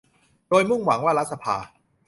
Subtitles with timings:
[0.49, 1.57] โดยมุ่งหวังว่ารัฐสภา